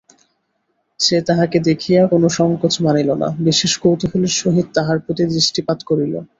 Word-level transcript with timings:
সে 0.99 1.17
তাহাকে 1.27 1.57
দেখিয়া 1.69 2.01
কোনো 2.07 2.27
সংকোচ 2.37 2.73
মানিল 2.81 3.09
না–বিশেষ 3.21 3.73
কৌতূহলের 3.77 4.33
সহিত 4.41 4.67
তাহার 4.75 4.97
প্রতি 4.99 5.23
দৃষ্টিপাত 5.33 5.79
করিল। 5.89 6.13